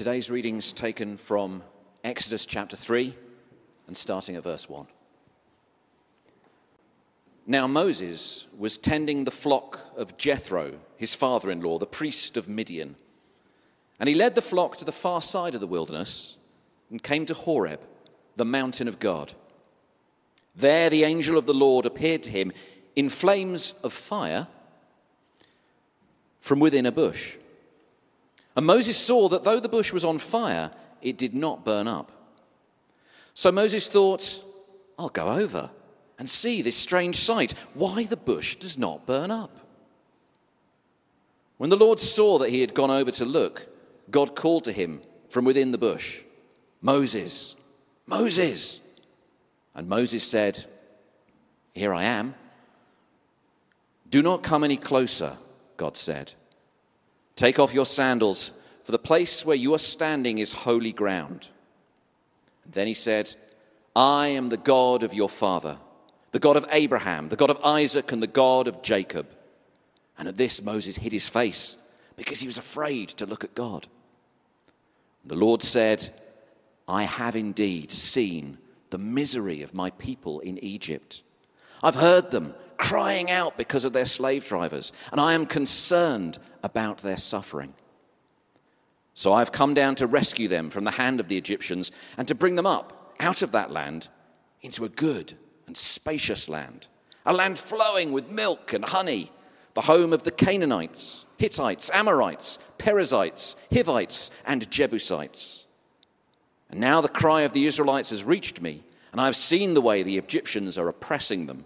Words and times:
Today's 0.00 0.30
reading's 0.30 0.72
taken 0.72 1.18
from 1.18 1.62
Exodus 2.02 2.46
chapter 2.46 2.74
3 2.74 3.14
and 3.86 3.94
starting 3.94 4.34
at 4.34 4.42
verse 4.42 4.66
1. 4.66 4.86
Now 7.46 7.66
Moses 7.66 8.48
was 8.58 8.78
tending 8.78 9.24
the 9.24 9.30
flock 9.30 9.78
of 9.98 10.16
Jethro, 10.16 10.78
his 10.96 11.14
father 11.14 11.50
in 11.50 11.60
law, 11.60 11.76
the 11.76 11.84
priest 11.84 12.38
of 12.38 12.48
Midian. 12.48 12.96
And 13.98 14.08
he 14.08 14.14
led 14.14 14.36
the 14.36 14.40
flock 14.40 14.78
to 14.78 14.86
the 14.86 14.90
far 14.90 15.20
side 15.20 15.54
of 15.54 15.60
the 15.60 15.66
wilderness 15.66 16.38
and 16.90 17.02
came 17.02 17.26
to 17.26 17.34
Horeb, 17.34 17.80
the 18.36 18.46
mountain 18.46 18.88
of 18.88 19.00
God. 19.00 19.34
There 20.56 20.88
the 20.88 21.04
angel 21.04 21.36
of 21.36 21.44
the 21.44 21.52
Lord 21.52 21.84
appeared 21.84 22.22
to 22.22 22.30
him 22.30 22.52
in 22.96 23.10
flames 23.10 23.74
of 23.84 23.92
fire 23.92 24.46
from 26.40 26.58
within 26.58 26.86
a 26.86 26.90
bush. 26.90 27.36
And 28.56 28.66
Moses 28.66 28.96
saw 28.96 29.28
that 29.28 29.44
though 29.44 29.60
the 29.60 29.68
bush 29.68 29.92
was 29.92 30.04
on 30.04 30.18
fire, 30.18 30.70
it 31.02 31.16
did 31.16 31.34
not 31.34 31.64
burn 31.64 31.86
up. 31.88 32.12
So 33.34 33.52
Moses 33.52 33.88
thought, 33.88 34.42
I'll 34.98 35.08
go 35.08 35.32
over 35.32 35.70
and 36.18 36.28
see 36.28 36.60
this 36.60 36.76
strange 36.76 37.16
sight, 37.16 37.52
why 37.74 38.04
the 38.04 38.16
bush 38.16 38.56
does 38.56 38.76
not 38.76 39.06
burn 39.06 39.30
up. 39.30 39.56
When 41.56 41.70
the 41.70 41.76
Lord 41.76 41.98
saw 41.98 42.38
that 42.38 42.50
he 42.50 42.60
had 42.60 42.74
gone 42.74 42.90
over 42.90 43.10
to 43.12 43.24
look, 43.24 43.68
God 44.10 44.34
called 44.34 44.64
to 44.64 44.72
him 44.72 45.00
from 45.28 45.44
within 45.44 45.72
the 45.72 45.78
bush, 45.78 46.20
Moses, 46.82 47.56
Moses. 48.06 48.86
And 49.74 49.88
Moses 49.88 50.24
said, 50.24 50.64
Here 51.72 51.94
I 51.94 52.04
am. 52.04 52.34
Do 54.08 54.20
not 54.20 54.42
come 54.42 54.64
any 54.64 54.76
closer, 54.76 55.36
God 55.76 55.96
said. 55.96 56.34
Take 57.40 57.58
off 57.58 57.72
your 57.72 57.86
sandals, 57.86 58.52
for 58.84 58.92
the 58.92 58.98
place 58.98 59.46
where 59.46 59.56
you 59.56 59.72
are 59.72 59.78
standing 59.78 60.36
is 60.36 60.52
holy 60.52 60.92
ground. 60.92 61.48
And 62.64 62.74
then 62.74 62.86
he 62.86 62.92
said, 62.92 63.34
I 63.96 64.26
am 64.26 64.50
the 64.50 64.58
God 64.58 65.02
of 65.02 65.14
your 65.14 65.30
father, 65.30 65.78
the 66.32 66.38
God 66.38 66.58
of 66.58 66.66
Abraham, 66.70 67.30
the 67.30 67.36
God 67.36 67.48
of 67.48 67.64
Isaac, 67.64 68.12
and 68.12 68.22
the 68.22 68.26
God 68.26 68.68
of 68.68 68.82
Jacob. 68.82 69.26
And 70.18 70.28
at 70.28 70.36
this, 70.36 70.62
Moses 70.62 70.96
hid 70.96 71.14
his 71.14 71.30
face 71.30 71.78
because 72.14 72.40
he 72.40 72.46
was 72.46 72.58
afraid 72.58 73.08
to 73.08 73.24
look 73.24 73.42
at 73.42 73.54
God. 73.54 73.86
The 75.24 75.34
Lord 75.34 75.62
said, 75.62 76.10
I 76.86 77.04
have 77.04 77.36
indeed 77.36 77.90
seen 77.90 78.58
the 78.90 78.98
misery 78.98 79.62
of 79.62 79.72
my 79.72 79.88
people 79.88 80.40
in 80.40 80.62
Egypt. 80.62 81.22
I've 81.82 81.94
heard 81.94 82.32
them 82.32 82.52
crying 82.76 83.30
out 83.30 83.56
because 83.56 83.86
of 83.86 83.94
their 83.94 84.04
slave 84.04 84.46
drivers, 84.46 84.92
and 85.10 85.18
I 85.18 85.32
am 85.32 85.46
concerned 85.46 86.36
about 86.62 86.98
their 86.98 87.16
suffering. 87.16 87.74
So 89.14 89.32
I've 89.32 89.52
come 89.52 89.74
down 89.74 89.96
to 89.96 90.06
rescue 90.06 90.48
them 90.48 90.70
from 90.70 90.84
the 90.84 90.92
hand 90.92 91.20
of 91.20 91.28
the 91.28 91.36
Egyptians 91.36 91.92
and 92.16 92.26
to 92.28 92.34
bring 92.34 92.56
them 92.56 92.66
up 92.66 93.14
out 93.20 93.42
of 93.42 93.52
that 93.52 93.70
land 93.70 94.08
into 94.62 94.84
a 94.84 94.88
good 94.88 95.34
and 95.66 95.76
spacious 95.76 96.48
land, 96.48 96.86
a 97.26 97.32
land 97.32 97.58
flowing 97.58 98.12
with 98.12 98.30
milk 98.30 98.72
and 98.72 98.84
honey, 98.84 99.30
the 99.74 99.82
home 99.82 100.12
of 100.12 100.22
the 100.22 100.30
Canaanites, 100.30 101.26
Hittites, 101.38 101.90
Amorites, 101.92 102.58
Perizzites, 102.78 103.56
Hivites, 103.72 104.30
and 104.46 104.70
Jebusites. 104.70 105.66
And 106.70 106.80
now 106.80 107.00
the 107.00 107.08
cry 107.08 107.42
of 107.42 107.52
the 107.52 107.66
Israelites 107.66 108.10
has 108.10 108.24
reached 108.24 108.60
me, 108.60 108.82
and 109.12 109.20
I 109.20 109.26
have 109.26 109.36
seen 109.36 109.74
the 109.74 109.80
way 109.80 110.02
the 110.02 110.18
Egyptians 110.18 110.78
are 110.78 110.88
oppressing 110.88 111.46
them. 111.46 111.64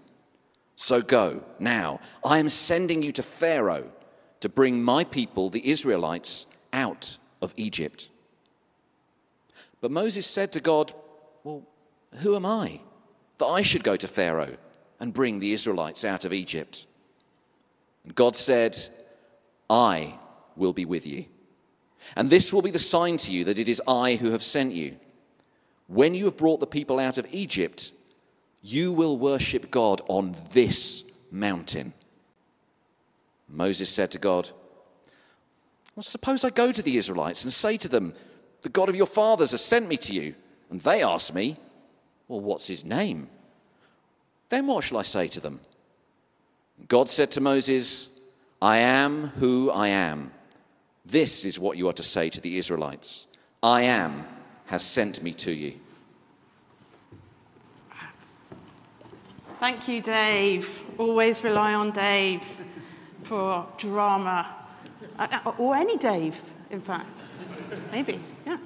So 0.77 1.03
go 1.03 1.45
now. 1.58 2.01
I 2.25 2.39
am 2.39 2.48
sending 2.48 3.03
you 3.03 3.12
to 3.12 3.23
Pharaoh 3.23 3.91
to 4.45 4.48
bring 4.50 4.83
my 4.83 5.05
people, 5.05 5.48
the 5.48 5.70
Israelites, 5.70 6.47
out 6.70 7.17
of 7.41 7.55
Egypt. 7.56 8.11
But 9.81 9.91
Moses 9.91 10.27
said 10.27 10.53
to 10.53 10.61
God, 10.61 10.92
Well, 11.45 11.62
who 12.17 12.36
am 12.36 12.45
I 12.45 12.83
that 13.39 13.47
I 13.47 13.62
should 13.62 13.83
go 13.83 13.97
to 13.97 14.06
Pharaoh 14.06 14.59
and 15.01 15.14
bring 15.14 15.39
the 15.39 15.55
Israelites 15.55 16.05
out 16.05 16.27
of 16.27 16.35
Egypt? 16.35 16.85
And 18.05 18.14
God 18.14 18.36
said, 18.36 18.77
I 19.70 20.19
will 20.57 20.74
be 20.74 20.85
with 20.85 21.07
you. 21.07 21.24
And 22.14 22.29
this 22.29 22.52
will 22.52 22.61
be 22.61 22.70
the 22.70 22.79
sign 22.79 23.17
to 23.17 23.33
you 23.33 23.45
that 23.45 23.58
it 23.58 23.70
is 23.70 23.80
I 23.89 24.17
who 24.17 24.33
have 24.33 24.42
sent 24.42 24.74
you. 24.74 24.96
When 25.86 26.14
you 26.14 26.27
have 26.27 26.36
brought 26.36 26.61
the 26.61 26.67
people 26.67 27.01
out 27.01 27.17
of 27.17 27.33
Egypt, 27.33 27.92
you 28.61 28.92
will 28.92 29.17
worship 29.17 29.70
God 29.70 30.02
on 30.07 30.36
this 30.52 31.11
mountain. 31.30 31.95
Moses 33.55 33.89
said 33.89 34.11
to 34.11 34.19
God, 34.19 34.51
Well, 35.95 36.03
suppose 36.03 36.45
I 36.45 36.51
go 36.51 36.73
to 36.73 36.83
the 36.83 36.97
Israelites 36.97 37.45
and 37.45 37.53
say 37.53 37.77
to 37.79 37.89
them, 37.89 38.15
The 38.63 38.69
God 38.69 38.89
of 38.89 38.97
your 38.97 39.07
fathers 39.07 39.53
has 39.53 39.65
sent 39.65 39.89
me 39.89 39.97
to 39.98 40.15
you. 40.15 40.35
And 40.70 40.81
they 40.81 41.03
ask 41.03 41.33
me, 41.33 41.57
Well, 42.27 42.41
what's 42.41 42.67
his 42.67 42.85
name? 42.85 43.29
Then 44.48 44.67
what 44.67 44.85
shall 44.85 44.98
I 44.98 45.03
say 45.03 45.29
to 45.29 45.41
them? 45.41 45.61
God 46.89 47.09
said 47.09 47.31
to 47.33 47.41
Moses, 47.41 48.19
I 48.61 48.79
am 48.79 49.29
who 49.29 49.70
I 49.70 49.89
am. 49.89 50.33
This 51.07 51.45
is 51.45 51.59
what 51.59 51.77
you 51.77 51.89
are 51.89 51.93
to 51.93 52.03
say 52.03 52.29
to 52.31 52.41
the 52.41 52.59
Israelites 52.59 53.27
I 53.63 53.83
am 53.83 54.27
has 54.67 54.85
sent 54.85 55.23
me 55.23 55.33
to 55.35 55.53
you. 55.53 55.75
Thank 59.61 59.87
you, 59.89 60.03
Dave. 60.03 60.69
Always 60.98 61.43
rely 61.45 61.73
on 61.75 61.91
Dave 61.93 62.43
for 63.24 63.67
drama. 63.79 64.46
Uh, 65.18 65.27
uh, 65.45 65.52
or 65.58 65.74
any 65.74 65.96
Dave, 65.96 66.40
in 66.70 66.80
fact. 66.80 67.24
Maybe, 67.92 68.20
yeah. 68.46 68.58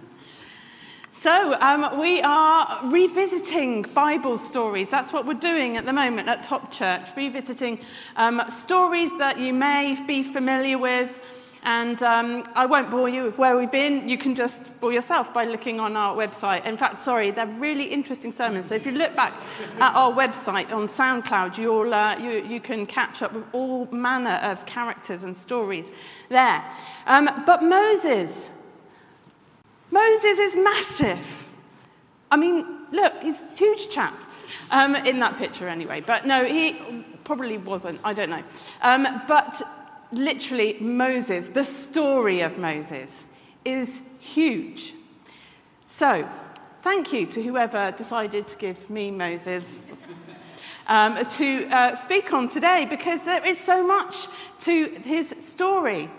So, 1.13 1.59
um, 1.61 1.99
we 1.99 2.23
are 2.23 2.81
revisiting 2.85 3.83
Bible 3.83 4.39
stories. 4.39 4.89
That's 4.89 5.13
what 5.13 5.27
we're 5.27 5.35
doing 5.35 5.77
at 5.77 5.85
the 5.85 5.93
moment 5.93 6.29
at 6.29 6.43
Top 6.43 6.71
Church, 6.71 7.09
revisiting 7.17 7.81
um, 8.17 8.43
stories 8.49 9.17
that 9.19 9.39
you 9.39 9.53
may 9.53 10.01
be 10.07 10.23
familiar 10.23 10.79
with 10.79 11.21
and 11.65 12.03
um, 12.03 12.43
I 12.55 12.67
won't 12.67 12.91
bore 12.91 13.09
you 13.09 13.25
with 13.25 13.39
where 13.39 13.57
we've 13.57 13.71
been. 13.71 14.09
You 14.09 14.17
can 14.17 14.35
just 14.35 14.81
bore 14.81 14.93
yourself 14.93 15.35
by 15.35 15.45
looking 15.45 15.81
on 15.81 15.97
our 15.97 16.17
website. 16.17 16.65
In 16.65 16.77
fact, 16.77 16.99
sorry, 16.99 17.31
they're 17.31 17.47
really 17.47 17.85
interesting 17.85 18.33
sermons. 18.33 18.67
So 18.67 18.75
if 18.75 18.87
you 18.87 18.93
look 18.93 19.15
back 19.17 19.35
at 19.81 19.95
our 19.95 20.13
website 20.13 20.73
on 20.73 20.85
SoundCloud, 20.85 21.59
you'll, 21.59 21.93
uh, 21.93 22.19
you, 22.19 22.45
you 22.45 22.61
can 22.61 22.87
catch 22.87 23.23
up 23.23 23.33
with 23.33 23.45
all 23.53 23.87
manner 23.87 24.37
of 24.43 24.65
characters 24.67 25.25
and 25.25 25.37
stories 25.37 25.91
there. 26.29 26.65
Um, 27.07 27.29
but 27.47 27.63
Moses, 27.63 28.51
Moses 29.91 30.39
is 30.39 30.57
massive. 30.57 31.49
I 32.31 32.37
mean, 32.37 32.65
look, 32.93 33.15
he's 33.23 33.55
a 33.55 33.57
huge 33.57 33.91
chap. 33.91 34.15
Um, 34.71 34.97
in 34.97 35.19
that 35.21 35.39
picture, 35.39 35.67
anyway. 35.67 36.03
But 36.03 36.27
no, 36.27 36.45
he 36.45 37.05
probably 37.25 37.57
wasn't. 37.57 38.01
I 38.05 38.13
don't 38.13 38.29
know. 38.29 38.43
Um, 38.83 39.23
but 39.27 39.63
literally 40.13 40.77
Moses, 40.81 41.49
the 41.49 41.65
story 41.65 42.41
of 42.41 42.59
Moses, 42.59 43.27
is 43.65 44.01
huge. 44.21 44.95
So, 45.87 46.29
thank 46.83 47.13
you 47.13 47.27
to 47.27 47.43
whoever 47.43 47.91
decided 47.93 48.47
to 48.49 48.57
give 48.57 48.91
me 48.91 49.11
Moses 49.11 49.79
um, 50.87 51.23
to 51.25 51.67
uh, 51.67 51.95
speak 51.95 52.33
on 52.33 52.49
today 52.49 52.87
because 52.89 53.23
there 53.23 53.47
is 53.47 53.59
so 53.59 53.87
much 53.87 54.27
to 54.61 54.87
his 55.05 55.35
story. 55.39 56.11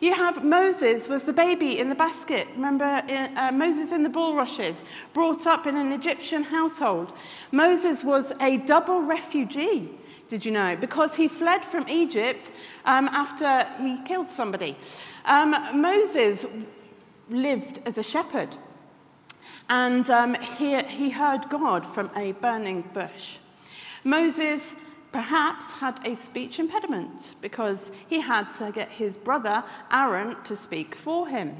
You 0.00 0.12
have 0.12 0.44
Moses 0.44 1.08
was 1.08 1.24
the 1.24 1.32
baby 1.32 1.78
in 1.78 1.88
the 1.88 1.94
basket. 1.94 2.46
Remember 2.54 2.84
uh, 2.84 3.50
Moses 3.52 3.92
in 3.92 4.02
the 4.02 4.10
bulrushes, 4.10 4.82
brought 5.14 5.46
up 5.46 5.66
in 5.66 5.76
an 5.76 5.90
Egyptian 5.92 6.42
household. 6.42 7.14
Moses 7.50 8.04
was 8.04 8.32
a 8.40 8.58
double 8.58 9.00
refugee 9.00 9.90
did 10.28 10.44
you 10.44 10.52
know? 10.52 10.76
Because 10.76 11.14
he 11.14 11.28
fled 11.28 11.64
from 11.64 11.88
Egypt 11.88 12.52
um, 12.84 13.08
after 13.08 13.66
he 13.80 14.02
killed 14.02 14.30
somebody. 14.30 14.76
Um, 15.24 15.56
Moses 15.80 16.46
lived 17.28 17.80
as 17.86 17.98
a 17.98 18.02
shepherd, 18.02 18.56
and 19.68 20.08
um, 20.10 20.34
he, 20.34 20.80
he 20.82 21.10
heard 21.10 21.48
God 21.48 21.84
from 21.86 22.10
a 22.16 22.32
burning 22.32 22.82
bush. 22.94 23.38
Moses 24.04 24.76
perhaps 25.12 25.72
had 25.72 25.98
a 26.06 26.14
speech 26.14 26.58
impediment 26.58 27.34
because 27.40 27.90
he 28.06 28.20
had 28.20 28.50
to 28.52 28.70
get 28.70 28.88
his 28.90 29.16
brother 29.16 29.64
Aaron 29.90 30.36
to 30.44 30.54
speak 30.54 30.94
for 30.94 31.28
him. 31.28 31.56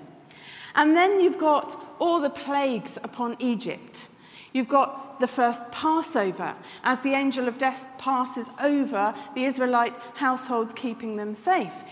And 0.74 0.94
then 0.94 1.20
you've 1.20 1.38
got 1.38 1.80
all 1.98 2.20
the 2.20 2.30
plagues 2.30 2.98
upon 3.02 3.36
Egypt. 3.38 4.08
You've 4.56 4.68
got 4.68 5.20
the 5.20 5.28
first 5.28 5.70
Passover, 5.70 6.54
as 6.82 7.00
the 7.00 7.12
angel 7.12 7.46
of 7.46 7.58
death 7.58 7.84
passes 7.98 8.48
over 8.58 9.14
the 9.34 9.44
Israelite 9.44 9.92
households, 10.14 10.72
keeping 10.72 11.16
them 11.16 11.34
safe. 11.34 11.84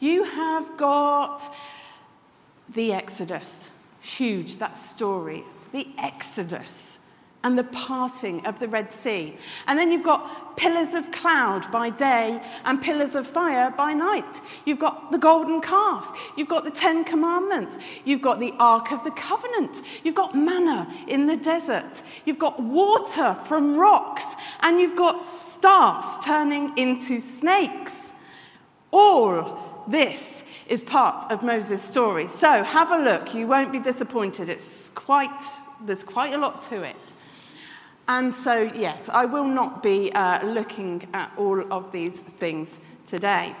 You 0.00 0.24
have 0.24 0.78
got 0.78 1.54
the 2.70 2.94
Exodus, 2.94 3.68
huge, 4.00 4.56
that 4.56 4.78
story, 4.78 5.44
the 5.72 5.88
Exodus. 5.98 6.95
And 7.46 7.56
the 7.56 7.62
parting 7.62 8.44
of 8.44 8.58
the 8.58 8.66
Red 8.66 8.92
Sea. 8.92 9.36
And 9.68 9.78
then 9.78 9.92
you've 9.92 10.02
got 10.02 10.56
pillars 10.56 10.94
of 10.94 11.12
cloud 11.12 11.70
by 11.70 11.90
day 11.90 12.42
and 12.64 12.82
pillars 12.82 13.14
of 13.14 13.24
fire 13.24 13.70
by 13.70 13.92
night. 13.92 14.40
You've 14.64 14.80
got 14.80 15.12
the 15.12 15.18
golden 15.18 15.60
calf. 15.60 16.32
You've 16.36 16.48
got 16.48 16.64
the 16.64 16.72
Ten 16.72 17.04
Commandments. 17.04 17.78
You've 18.04 18.20
got 18.20 18.40
the 18.40 18.52
Ark 18.58 18.90
of 18.90 19.04
the 19.04 19.12
Covenant. 19.12 19.82
You've 20.02 20.16
got 20.16 20.34
manna 20.34 20.92
in 21.06 21.28
the 21.28 21.36
desert. 21.36 22.02
You've 22.24 22.40
got 22.40 22.60
water 22.60 23.34
from 23.34 23.76
rocks. 23.76 24.34
And 24.62 24.80
you've 24.80 24.96
got 24.96 25.22
stars 25.22 26.18
turning 26.24 26.76
into 26.76 27.20
snakes. 27.20 28.12
All 28.90 29.84
this 29.86 30.42
is 30.66 30.82
part 30.82 31.30
of 31.30 31.44
Moses' 31.44 31.80
story. 31.80 32.26
So 32.26 32.64
have 32.64 32.90
a 32.90 32.98
look. 32.98 33.36
You 33.36 33.46
won't 33.46 33.70
be 33.70 33.78
disappointed. 33.78 34.48
It's 34.48 34.88
quite, 34.88 35.44
there's 35.84 36.02
quite 36.02 36.34
a 36.34 36.38
lot 36.38 36.60
to 36.62 36.82
it. 36.82 37.12
And 38.08 38.32
so, 38.32 38.70
yes, 38.74 39.08
I 39.08 39.24
will 39.24 39.46
not 39.46 39.82
be 39.82 40.12
uh, 40.12 40.44
looking 40.46 41.08
at 41.12 41.32
all 41.36 41.72
of 41.72 41.90
these 41.90 42.20
things 42.20 42.78
today. 43.04 43.56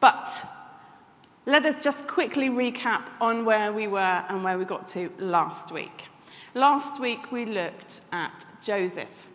But 0.00 0.30
let 1.44 1.66
us 1.66 1.82
just 1.82 2.06
quickly 2.06 2.48
recap 2.48 3.02
on 3.20 3.44
where 3.44 3.72
we 3.72 3.86
were 3.86 4.24
and 4.28 4.44
where 4.44 4.58
we 4.58 4.64
got 4.64 4.86
to 4.88 5.10
last 5.18 5.72
week. 5.72 6.06
Last 6.54 7.00
week 7.00 7.30
we 7.30 7.44
looked 7.44 8.00
at 8.12 8.46
Joseph, 8.62 9.26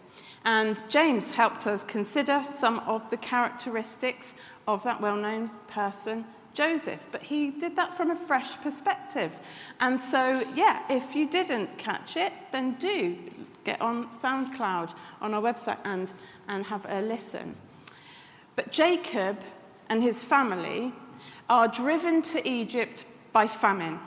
and 0.44 0.82
James 0.90 1.32
helped 1.32 1.68
us 1.68 1.84
consider 1.84 2.44
some 2.50 2.80
of 2.80 3.08
the 3.12 3.18
characteristics 3.18 4.34
of 4.68 4.84
that 4.84 5.02
well 5.02 5.16
known 5.16 5.52
person, 5.68 6.26
Joseph. 6.54 7.06
But 7.12 7.24
he 7.24 7.50
did 7.50 7.76
that 7.76 7.96
from 7.96 8.12
a 8.12 8.16
fresh 8.16 8.56
perspective. 8.62 9.32
And 9.80 10.00
so, 10.00 10.44
yeah, 10.56 10.84
if 10.90 11.16
you 11.16 11.30
didn't 11.30 11.78
catch 11.78 12.18
it, 12.18 12.34
then 12.52 12.74
do 12.76 13.18
get 13.64 13.82
on 13.82 14.10
SoundCloud 14.10 14.94
on 15.22 15.34
our 15.34 15.42
website 15.42 15.80
and, 15.86 16.12
and 16.48 16.66
have 16.66 16.86
a 16.88 17.02
listen. 17.02 17.56
But 18.56 18.72
Jacob 18.72 19.40
and 19.90 20.04
his 20.04 20.24
family 20.24 20.94
are 21.50 21.68
driven 21.68 22.22
to 22.24 22.48
Egypt 22.48 23.06
by 23.32 23.48
famine. 23.48 24.00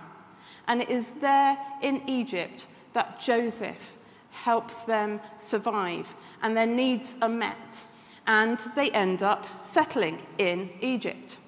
And 0.68 0.82
it 0.82 0.90
is 0.90 1.10
there 1.20 1.58
in 1.82 2.02
Egypt 2.08 2.66
that 2.92 3.20
Joseph 3.20 3.94
helps 4.30 4.82
them 4.82 5.20
survive 5.38 6.14
and 6.42 6.56
their 6.56 6.66
needs 6.66 7.16
are 7.22 7.28
met. 7.28 7.84
And 8.26 8.58
they 8.74 8.90
end 8.90 9.22
up 9.22 9.46
settling 9.64 10.20
in 10.38 10.70
Egypt. 10.80 11.38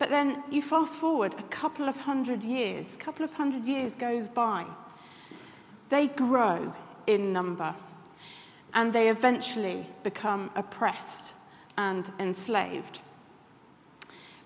But 0.00 0.08
then 0.08 0.42
you 0.50 0.62
fast 0.62 0.96
forward 0.96 1.34
a 1.38 1.42
couple 1.42 1.86
of 1.86 1.94
hundred 1.98 2.42
years, 2.42 2.94
a 2.94 2.98
couple 2.98 3.22
of 3.22 3.34
hundred 3.34 3.66
years 3.66 3.94
goes 3.94 4.28
by. 4.28 4.64
They 5.90 6.06
grow 6.06 6.72
in 7.06 7.34
number 7.34 7.74
and 8.72 8.94
they 8.94 9.10
eventually 9.10 9.84
become 10.02 10.50
oppressed 10.56 11.34
and 11.76 12.10
enslaved. 12.18 13.00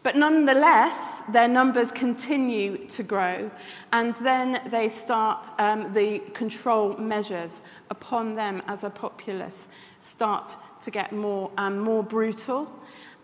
But 0.02 0.16
nonetheless, 0.16 1.22
their 1.30 1.46
numbers 1.46 1.92
continue 1.92 2.86
to 2.88 3.02
grow, 3.04 3.50
and 3.92 4.14
then 4.16 4.60
they 4.70 4.88
start 4.88 5.38
um, 5.58 5.94
the 5.94 6.18
control 6.34 6.96
measures 6.98 7.62
upon 7.90 8.34
them 8.34 8.60
as 8.66 8.84
a 8.84 8.90
populace 8.90 9.68
start 10.00 10.56
to 10.82 10.90
get 10.90 11.12
more 11.12 11.50
and 11.56 11.80
more 11.80 12.02
brutal, 12.02 12.70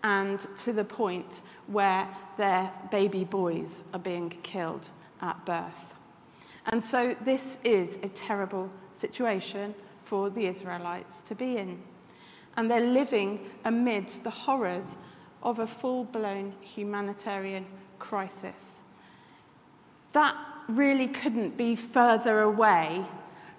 and 0.03 0.39
to 0.57 0.73
the 0.73 0.83
point 0.83 1.41
where 1.67 2.07
their 2.37 2.71
baby 2.89 3.23
boys 3.23 3.83
are 3.93 3.99
being 3.99 4.29
killed 4.29 4.89
at 5.21 5.45
birth. 5.45 5.95
And 6.65 6.83
so, 6.83 7.15
this 7.21 7.63
is 7.63 7.97
a 8.03 8.09
terrible 8.09 8.69
situation 8.91 9.73
for 10.03 10.29
the 10.29 10.45
Israelites 10.45 11.21
to 11.23 11.35
be 11.35 11.57
in. 11.57 11.81
And 12.57 12.69
they're 12.69 12.85
living 12.85 13.49
amidst 13.65 14.23
the 14.23 14.29
horrors 14.29 14.97
of 15.41 15.59
a 15.59 15.67
full 15.67 16.03
blown 16.03 16.53
humanitarian 16.61 17.65
crisis. 17.97 18.81
That 20.13 20.35
really 20.67 21.07
couldn't 21.07 21.57
be 21.57 21.75
further 21.75 22.41
away 22.41 23.05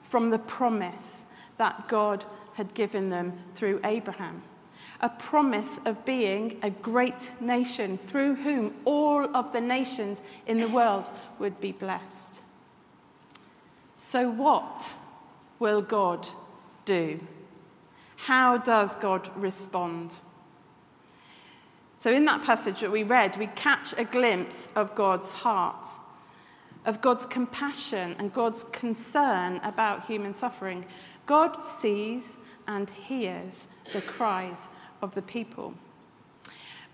from 0.03 0.31
the 0.31 0.39
promise 0.39 1.27
that 1.57 1.89
God 1.89 2.25
had 2.55 2.75
given 2.75 3.09
them 3.09 3.39
through 3.55 3.81
Abraham. 3.85 4.43
A 5.01 5.09
promise 5.09 5.79
of 5.85 6.05
being 6.05 6.59
a 6.63 6.71
great 6.71 7.33
nation 7.41 7.99
through 7.99 8.37
whom 8.37 8.75
all 8.85 9.35
of 9.37 9.53
the 9.53 9.61
nations 9.61 10.23
in 10.47 10.59
the 10.59 10.69
world 10.69 11.09
would 11.39 11.61
be 11.61 11.73
blessed. 11.73 12.41
So, 13.99 14.31
what 14.31 14.95
will 15.59 15.83
God 15.83 16.29
do? 16.85 17.21
How 18.17 18.59
does 18.59 18.97
God 18.97 19.31
respond? 19.37 20.17
So, 21.99 22.13
in 22.13 22.25
that 22.25 22.43
passage 22.43 22.81
that 22.81 22.91
we 22.91 23.05
read, 23.05 23.37
we 23.37 23.47
catch 23.47 23.97
a 23.97 24.03
glimpse 24.03 24.69
of 24.75 24.95
God's 24.97 25.31
heart, 25.31 25.87
of 26.85 27.01
God's 27.01 27.27
compassion 27.27 28.17
and 28.19 28.33
God's 28.33 28.65
concern 28.65 29.61
about 29.63 30.07
human 30.07 30.35
suffering. 30.35 30.85
God 31.27 31.63
sees 31.63 32.39
and 32.67 32.91
hears 32.91 33.69
the 33.93 34.01
cries 34.01 34.69
of 35.01 35.15
the 35.15 35.23
people. 35.23 35.75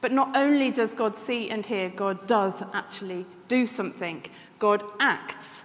But 0.01 0.13
not 0.13 0.37
only 0.37 0.71
does 0.71 0.95
God 0.95 1.17
see 1.17 1.51
and 1.51 1.67
hear, 1.67 1.89
God 1.89 2.27
does 2.27 2.63
actually 2.73 3.27
do 3.49 3.67
something. 3.67 4.25
God 4.59 4.85
acts. 5.01 5.65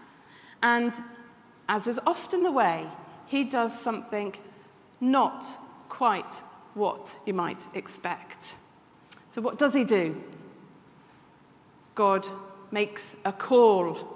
And 0.62 0.94
as 1.70 1.88
is 1.88 2.00
often 2.06 2.44
the 2.44 2.52
way, 2.52 2.88
he 3.28 3.44
does 3.44 3.80
something 3.80 4.36
not 5.00 5.46
quite 5.90 6.42
what 6.74 7.20
you 7.26 7.34
might 7.34 7.66
expect. 7.74 8.56
So, 9.28 9.42
what 9.42 9.58
does 9.58 9.74
he 9.74 9.84
do? 9.84 10.22
God 11.96 12.28
makes 12.72 13.16
a 13.26 13.32
call. 13.32 14.13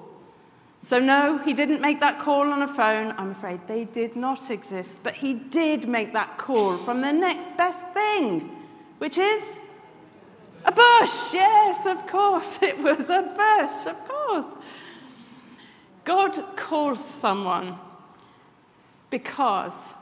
So, 0.88 1.00
no, 1.00 1.38
he 1.40 1.54
didn't 1.54 1.82
make 1.82 2.00
that 2.00 2.18
call 2.18 2.50
on 2.50 2.62
a 2.62 2.68
phone. 2.68 3.14
I'm 3.18 3.32
afraid 3.32 3.60
they 3.68 3.84
did 3.84 4.16
not 4.16 4.50
exist. 4.50 5.02
But 5.04 5.16
he 5.16 5.34
did 5.34 5.86
make 5.86 6.14
that 6.14 6.38
call 6.38 6.78
from 6.78 7.02
the 7.02 7.12
next 7.12 7.58
best 7.58 7.90
thing, 7.90 8.50
which 8.98 9.18
is 9.18 9.60
a 10.64 10.72
bush. 10.72 11.34
Yes, 11.34 11.86
of 11.86 12.08
course, 12.08 12.60
it 12.64 12.80
was 12.80 13.10
a 13.10 13.22
bush, 13.22 13.86
of 13.86 14.08
course. 14.08 14.56
God 16.06 16.42
calls 16.56 17.04
someone 17.04 17.78
because 19.10 19.94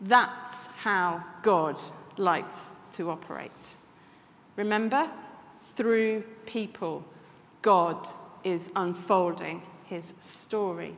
that's 0.00 0.68
how 0.78 1.22
God 1.42 1.78
likes 2.16 2.70
to 2.92 3.10
operate. 3.10 3.74
Remember, 4.56 5.10
through 5.74 6.22
people, 6.46 7.04
God 7.60 8.08
is 8.44 8.72
unfolding 8.74 9.60
his 9.86 10.14
story. 10.18 10.96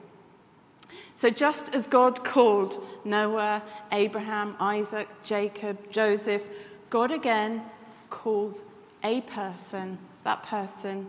So, 1.14 1.30
just 1.30 1.75
as 1.75 1.87
God 1.87 2.25
called 2.25 2.83
Noah, 3.04 3.62
Abraham, 3.92 4.57
Isaac, 4.59 5.09
Jacob, 5.23 5.90
Joseph, 5.90 6.42
God 6.90 7.11
again 7.11 7.62
calls 8.09 8.62
a 9.02 9.21
person. 9.23 9.99
That 10.25 10.42
person 10.42 11.07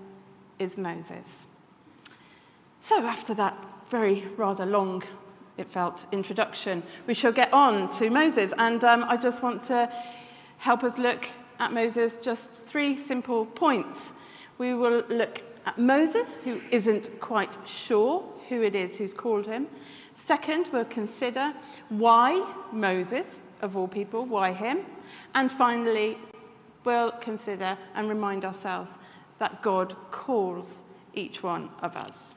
is 0.58 0.78
Moses. 0.78 1.56
So, 2.82 3.06
after 3.06 3.34
that 3.36 3.58
very 3.90 4.26
rather 4.36 4.66
long, 4.66 5.04
it 5.58 5.68
felt, 5.68 6.06
introduction, 6.12 6.84
we 7.06 7.14
shall 7.14 7.32
get 7.32 7.52
on 7.54 7.90
to 7.92 8.10
Moses. 8.10 8.54
And 8.58 8.84
um, 8.84 9.04
I 9.08 9.18
just 9.18 9.44
want 9.44 9.62
to 9.64 9.92
help 10.58 10.84
us 10.84 10.98
look 10.98 11.28
at 11.60 11.74
Moses, 11.74 12.22
just 12.22 12.66
three 12.66 12.96
simple 12.98 13.46
points. 13.46 14.14
We 14.58 14.74
will 14.74 15.04
look 15.10 15.42
at 15.70 15.78
Moses, 15.78 16.44
who 16.44 16.60
isn't 16.72 17.20
quite 17.20 17.56
sure 17.64 18.24
who 18.48 18.64
it 18.64 18.74
is 18.74 18.98
who's 18.98 19.14
called 19.14 19.46
him. 19.46 19.68
Second, 20.16 20.68
we'll 20.74 20.84
consider 20.86 21.54
why 21.90 22.44
Moses, 22.74 23.42
of 23.62 23.78
all 23.78 23.88
people, 23.88 24.26
why 24.26 24.52
him? 24.52 24.80
And 25.36 25.52
finally, 25.52 26.18
we'll 26.86 27.12
consider 27.12 27.78
and 27.94 28.10
remind 28.10 28.46
ourselves 28.46 28.98
that 29.38 29.62
God 29.62 29.96
calls 30.10 30.90
each 31.14 31.44
one 31.44 31.70
of 31.84 31.96
us. 31.96 32.34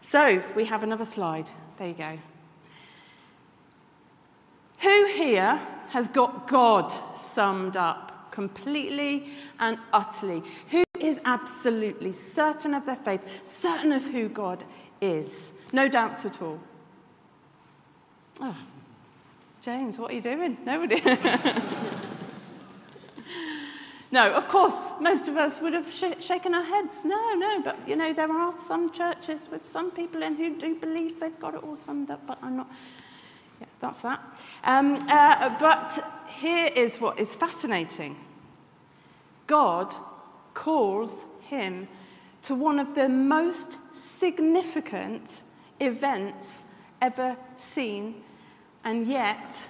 So, 0.00 0.44
we 0.54 0.66
have 0.66 0.84
another 0.84 1.04
slide. 1.04 1.50
There 1.76 1.88
you 1.88 1.94
go. 1.94 2.18
Who 4.78 5.06
here 5.06 5.60
has 5.88 6.06
got 6.06 6.46
God 6.46 6.92
summed 7.16 7.76
up 7.76 8.30
completely 8.30 9.30
and 9.58 9.76
utterly, 9.92 10.44
who 10.70 10.84
is 11.02 11.20
absolutely 11.24 12.12
certain 12.12 12.74
of 12.74 12.86
their 12.86 12.96
faith, 12.96 13.22
certain 13.44 13.92
of 13.92 14.04
who 14.04 14.28
God 14.28 14.64
is. 15.00 15.52
No 15.72 15.88
doubts 15.88 16.24
at 16.24 16.40
all. 16.40 16.60
Oh, 18.40 18.56
James, 19.62 19.98
what 19.98 20.10
are 20.10 20.14
you 20.14 20.20
doing? 20.20 20.58
Nobody. 20.64 21.02
No, 24.12 24.30
of 24.30 24.46
course, 24.46 24.92
most 25.00 25.26
of 25.26 25.38
us 25.38 25.58
would 25.62 25.72
have 25.72 25.90
sh- 25.90 26.22
shaken 26.22 26.54
our 26.54 26.62
heads. 26.62 27.02
No, 27.06 27.34
no, 27.34 27.62
but 27.62 27.88
you 27.88 27.96
know, 27.96 28.12
there 28.12 28.30
are 28.30 28.54
some 28.60 28.92
churches 28.92 29.48
with 29.50 29.66
some 29.66 29.90
people 29.90 30.22
in 30.22 30.34
who 30.34 30.54
do 30.54 30.74
believe 30.74 31.18
they've 31.18 31.40
got 31.40 31.54
it 31.54 31.64
all 31.64 31.76
summed 31.76 32.10
up, 32.10 32.20
but 32.26 32.38
I'm 32.42 32.58
not. 32.58 32.70
Yeah, 33.58 33.66
that's 33.80 34.02
that. 34.02 34.20
Um, 34.64 34.98
uh, 35.08 35.58
but 35.58 35.98
here 36.28 36.70
is 36.76 37.00
what 37.00 37.18
is 37.18 37.34
fascinating 37.34 38.16
God 39.46 39.94
calls 40.54 41.26
him 41.40 41.88
to 42.42 42.54
one 42.54 42.78
of 42.78 42.94
the 42.94 43.08
most 43.08 43.78
significant 43.94 45.42
events 45.80 46.64
ever 47.00 47.36
seen, 47.56 48.22
and 48.84 49.06
yet 49.06 49.66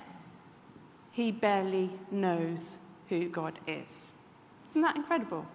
he 1.10 1.30
barely 1.30 1.90
knows 2.10 2.78
who 3.08 3.28
God 3.28 3.58
is. 3.66 4.12
Isn't 4.70 4.82
that 4.82 4.96
incredible? 4.96 5.46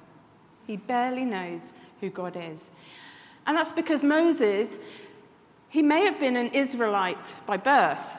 He 0.67 0.77
barely 0.77 1.25
knows 1.25 1.73
who 2.01 2.09
God 2.09 2.37
is. 2.37 2.69
And 3.47 3.57
that's 3.57 3.71
because 3.71 4.03
Moses, 4.03 4.77
he 5.69 5.81
may 5.81 6.01
have 6.01 6.19
been 6.19 6.35
an 6.35 6.47
Israelite 6.47 7.33
by 7.47 7.57
birth, 7.57 8.15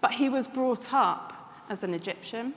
but 0.00 0.12
he 0.12 0.28
was 0.28 0.46
brought 0.46 0.92
up 0.92 1.54
as 1.68 1.84
an 1.84 1.94
Egyptian. 1.94 2.54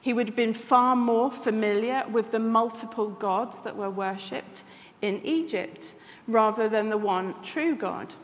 He 0.00 0.12
would 0.12 0.28
have 0.28 0.36
been 0.36 0.54
far 0.54 0.94
more 0.94 1.30
familiar 1.30 2.04
with 2.10 2.30
the 2.30 2.38
multiple 2.38 3.08
gods 3.08 3.60
that 3.60 3.76
were 3.76 3.90
worshipped 3.90 4.64
in 5.02 5.20
Egypt 5.24 5.94
rather 6.26 6.68
than 6.68 6.88
the 6.88 6.98
one 6.98 7.34
true 7.42 7.74
God. 7.74 8.14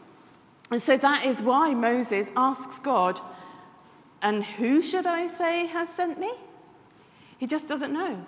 And 0.71 0.81
so 0.81 0.97
that 0.97 1.25
is 1.25 1.43
why 1.43 1.75
Moses 1.75 2.31
asks 2.37 2.79
God, 2.79 3.21
And 4.23 4.45
who 4.45 4.81
should 4.81 5.07
I 5.07 5.27
say 5.27 5.67
has 5.67 5.93
sent 5.93 6.19
me? 6.19 6.33
He 7.39 7.47
just 7.47 7.69
doesn't 7.69 7.93
know. 7.93 8.25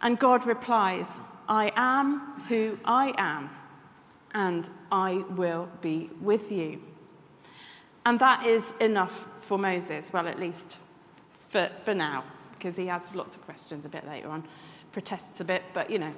And 0.00 0.18
God 0.18 0.46
replies, 0.46 1.20
I 1.48 1.72
am 1.74 2.42
who 2.48 2.78
I 2.84 3.14
am, 3.16 3.50
and 4.32 4.68
I 4.92 5.24
will 5.30 5.68
be 5.80 6.10
with 6.20 6.52
you. 6.52 6.80
And 8.04 8.20
that 8.20 8.46
is 8.46 8.72
enough 8.80 9.26
for 9.40 9.58
Moses, 9.58 10.12
well, 10.12 10.28
at 10.28 10.38
least 10.38 10.78
for, 11.48 11.70
for 11.84 11.94
now, 11.94 12.24
because 12.52 12.76
he 12.76 12.86
has 12.86 13.14
lots 13.14 13.36
of 13.36 13.44
questions 13.44 13.84
a 13.84 13.88
bit 13.88 14.06
later 14.06 14.28
on, 14.28 14.44
protests 14.92 15.40
a 15.40 15.44
bit, 15.44 15.62
but 15.74 15.90
you 15.90 15.98
know. 15.98 16.12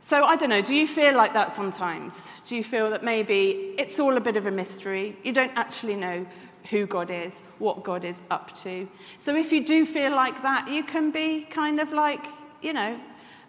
So 0.00 0.24
I 0.24 0.36
don't 0.36 0.50
know, 0.50 0.62
do 0.62 0.74
you 0.74 0.86
feel 0.86 1.14
like 1.16 1.34
that 1.34 1.54
sometimes? 1.54 2.30
Do 2.46 2.56
you 2.56 2.64
feel 2.64 2.90
that 2.90 3.04
maybe 3.04 3.74
it's 3.78 3.98
all 4.00 4.16
a 4.16 4.20
bit 4.20 4.36
of 4.36 4.46
a 4.46 4.50
mystery? 4.50 5.16
You 5.22 5.32
don't 5.32 5.52
actually 5.56 5.96
know 5.96 6.26
who 6.70 6.86
God 6.86 7.10
is, 7.10 7.42
what 7.58 7.82
God 7.82 8.04
is 8.04 8.22
up 8.30 8.54
to. 8.62 8.88
So 9.18 9.36
if 9.36 9.52
you 9.52 9.64
do 9.64 9.84
feel 9.84 10.14
like 10.14 10.40
that, 10.42 10.68
you 10.68 10.84
can 10.84 11.10
be 11.10 11.42
kind 11.42 11.80
of 11.80 11.92
like, 11.92 12.24
you 12.62 12.72
know, 12.72 12.98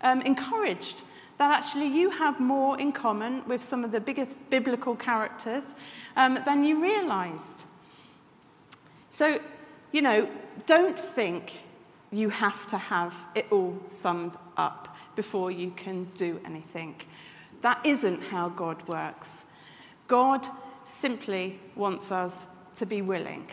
um, 0.01 0.21
encouraged 0.21 1.01
that 1.37 1.57
actually 1.57 1.87
you 1.87 2.09
have 2.09 2.39
more 2.39 2.79
in 2.79 2.91
common 2.91 3.47
with 3.47 3.63
some 3.63 3.85
of 3.85 3.91
the 3.91 3.99
biggest 3.99 4.49
biblical 4.49 4.95
characters 4.95 5.75
um, 6.17 6.37
than 6.45 6.63
you 6.63 6.81
realized. 6.81 7.63
So, 9.09 9.39
you 9.91 10.01
know, 10.01 10.29
don't 10.65 10.97
think 10.97 11.59
you 12.11 12.29
have 12.29 12.67
to 12.67 12.77
have 12.77 13.15
it 13.35 13.47
all 13.51 13.77
summed 13.87 14.35
up 14.57 14.95
before 15.15 15.51
you 15.51 15.71
can 15.71 16.05
do 16.15 16.39
anything. 16.45 16.95
That 17.61 17.85
isn't 17.85 18.23
how 18.23 18.49
God 18.49 18.87
works. 18.87 19.51
God 20.07 20.47
simply 20.83 21.59
wants 21.75 22.11
us 22.11 22.47
to 22.75 22.85
be 22.85 23.01
willing. 23.01 23.47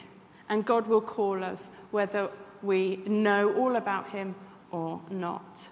And 0.48 0.64
God 0.64 0.86
will 0.86 1.00
call 1.00 1.42
us 1.42 1.76
whether 1.90 2.30
we 2.62 2.96
know 3.06 3.54
all 3.54 3.76
about 3.76 4.10
Him 4.10 4.34
or 4.70 5.00
not. 5.10 5.68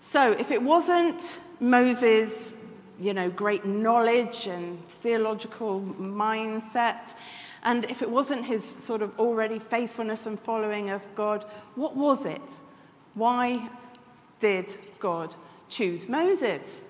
So, 0.00 0.32
if 0.32 0.50
it 0.50 0.62
wasn't 0.62 1.40
Moses' 1.60 2.54
you 2.98 3.14
know, 3.14 3.30
great 3.30 3.64
knowledge 3.64 4.46
and 4.46 4.86
theological 4.86 5.80
mindset, 5.80 7.14
and 7.62 7.84
if 7.86 8.02
it 8.02 8.10
wasn't 8.10 8.46
his 8.46 8.64
sort 8.64 9.02
of 9.02 9.18
already 9.18 9.58
faithfulness 9.58 10.26
and 10.26 10.38
following 10.38 10.90
of 10.90 11.02
God, 11.14 11.44
what 11.74 11.96
was 11.96 12.24
it? 12.24 12.58
Why 13.14 13.68
did 14.38 14.74
God 14.98 15.34
choose 15.68 16.08
Moses? 16.08 16.84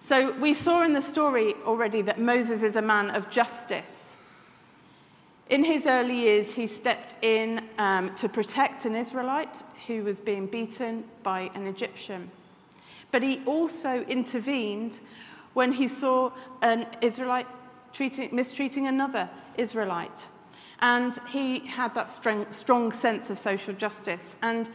So 0.00 0.32
we 0.38 0.54
saw 0.54 0.84
in 0.84 0.92
the 0.92 1.00
story 1.00 1.54
already 1.64 2.02
that 2.02 2.20
Moses 2.20 2.62
is 2.62 2.76
a 2.76 2.82
man 2.82 3.10
of 3.10 3.30
justice. 3.30 4.16
In 5.48 5.64
his 5.64 5.86
early 5.86 6.16
years, 6.16 6.52
he 6.54 6.66
stepped 6.66 7.14
in 7.22 7.64
um, 7.78 8.14
to 8.16 8.28
protect 8.28 8.86
an 8.86 8.96
Israelite 8.96 9.62
who 9.86 10.02
was 10.02 10.20
being 10.20 10.46
beaten 10.46 11.04
by 11.22 11.50
an 11.54 11.66
Egyptian. 11.66 12.30
But 13.12 13.22
he 13.22 13.42
also 13.46 14.02
intervened 14.04 15.00
when 15.52 15.72
he 15.72 15.86
saw 15.86 16.32
an 16.60 16.86
Israelite 17.00 17.46
treating, 17.92 18.34
mistreating 18.34 18.86
another 18.86 19.28
Israelite. 19.58 20.26
And 20.80 21.18
he 21.28 21.60
had 21.60 21.94
that 21.94 22.08
strong, 22.08 22.50
strong 22.50 22.92
sense 22.92 23.30
of 23.30 23.38
social 23.38 23.74
justice. 23.74 24.36
And, 24.42 24.68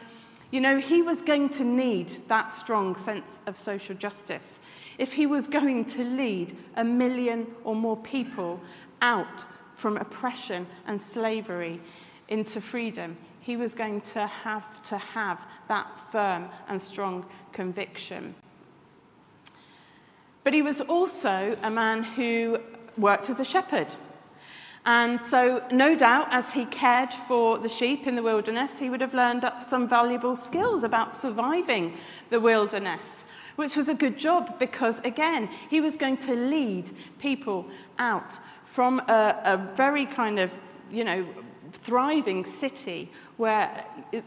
you 0.52 0.62
know, 0.62 0.80
he 0.80 1.02
was 1.02 1.22
going 1.22 1.50
to 1.50 1.64
need 1.64 2.10
that 2.28 2.52
strong 2.52 2.96
sense 2.96 3.40
of 3.46 3.58
social 3.58 3.96
justice 3.96 4.62
if 5.00 5.14
he 5.14 5.26
was 5.26 5.48
going 5.48 5.86
to 5.86 6.04
lead 6.04 6.56
a 6.76 6.84
million 6.84 7.48
or 7.64 7.74
more 7.74 7.98
people 7.98 8.62
out 9.02 9.46
from 9.74 9.96
oppression 9.98 10.68
and 10.86 11.02
slavery 11.02 11.80
into 12.28 12.60
freedom, 12.60 13.18
he 13.40 13.56
was 13.56 13.74
going 13.74 14.02
to 14.02 14.28
have 14.28 14.82
to 14.84 14.98
have 14.98 15.40
that 15.70 16.00
firm 16.12 16.50
and 16.68 16.80
strong 16.80 17.26
conviction. 17.54 18.36
But 20.44 20.54
he 20.54 20.62
was 20.62 20.82
also 20.82 21.58
a 21.64 21.72
man 21.72 22.04
who 22.04 22.60
worked 22.98 23.30
as 23.30 23.40
a 23.40 23.46
shepherd. 23.46 23.88
And 24.90 25.22
so, 25.22 25.62
no 25.72 25.96
doubt, 25.96 26.30
as 26.32 26.54
he 26.54 26.66
cared 26.66 27.14
for 27.14 27.60
the 27.60 27.70
sheep 27.70 28.08
in 28.08 28.16
the 28.16 28.24
wilderness, 28.24 28.80
he 28.80 28.90
would 28.90 29.02
have 29.02 29.14
learned 29.14 29.48
some 29.60 29.88
valuable 29.88 30.36
skills 30.36 30.84
about 30.84 31.14
surviving 31.14 31.96
the 32.32 32.40
wilderness 32.40 33.28
which 33.60 33.76
was 33.76 33.90
a 33.90 33.94
good 33.94 34.18
job 34.18 34.58
because, 34.58 35.02
again, 35.02 35.50
he 35.70 35.82
was 35.82 35.98
going 35.98 36.16
to 36.16 36.34
lead 36.34 36.90
people 37.20 37.68
out 37.98 38.40
from 38.64 39.00
a, 39.10 39.36
a 39.44 39.58
very 39.76 40.06
kind 40.06 40.40
of, 40.40 40.54
you 40.90 41.04
know, 41.04 41.26
thriving 41.74 42.46
city 42.46 43.12
where, 43.36 43.84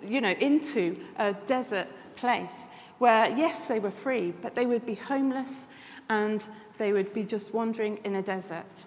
you 0.06 0.20
know, 0.20 0.32
into 0.32 0.94
a 1.16 1.32
desert 1.46 1.86
place 2.14 2.68
where, 2.98 3.30
yes, 3.30 3.68
they 3.68 3.78
were 3.78 3.90
free, 3.90 4.34
but 4.42 4.54
they 4.54 4.66
would 4.66 4.84
be 4.84 4.96
homeless 4.96 5.68
and 6.10 6.46
they 6.76 6.92
would 6.92 7.14
be 7.14 7.24
just 7.24 7.54
wandering 7.54 7.98
in 8.04 8.14
a 8.16 8.22
desert. 8.22 8.84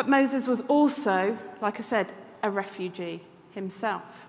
But 0.00 0.08
Moses 0.08 0.48
was 0.48 0.62
also, 0.62 1.36
like 1.60 1.78
I 1.78 1.82
said, 1.82 2.14
a 2.42 2.48
refugee 2.48 3.20
himself. 3.50 4.24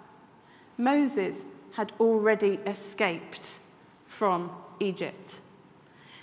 Moses 0.78 1.46
had 1.76 1.94
already 1.98 2.60
escaped 2.66 3.60
from 4.06 4.52
Egypt. 4.82 5.40